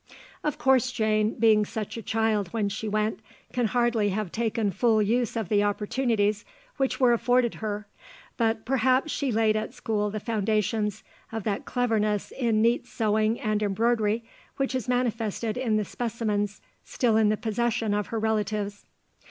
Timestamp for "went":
2.87-3.19